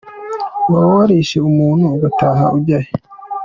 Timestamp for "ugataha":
1.95-2.45